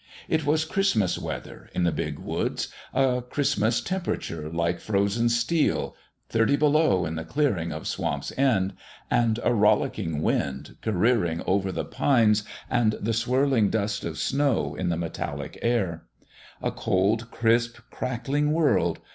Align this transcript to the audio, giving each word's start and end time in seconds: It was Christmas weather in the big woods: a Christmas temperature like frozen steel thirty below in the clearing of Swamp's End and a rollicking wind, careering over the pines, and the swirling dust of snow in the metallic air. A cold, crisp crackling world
It 0.27 0.47
was 0.47 0.65
Christmas 0.65 1.19
weather 1.19 1.69
in 1.75 1.83
the 1.83 1.91
big 1.91 2.17
woods: 2.17 2.69
a 2.91 3.21
Christmas 3.21 3.81
temperature 3.81 4.49
like 4.49 4.79
frozen 4.79 5.29
steel 5.29 5.95
thirty 6.27 6.55
below 6.55 7.05
in 7.05 7.13
the 7.13 7.23
clearing 7.23 7.71
of 7.71 7.85
Swamp's 7.85 8.33
End 8.35 8.73
and 9.11 9.39
a 9.43 9.53
rollicking 9.53 10.23
wind, 10.23 10.77
careering 10.81 11.43
over 11.45 11.71
the 11.71 11.85
pines, 11.85 12.41
and 12.67 12.93
the 12.93 13.13
swirling 13.13 13.69
dust 13.69 14.03
of 14.03 14.17
snow 14.17 14.73
in 14.73 14.89
the 14.89 14.97
metallic 14.97 15.59
air. 15.61 16.05
A 16.63 16.71
cold, 16.71 17.29
crisp 17.29 17.77
crackling 17.91 18.51
world 18.53 18.97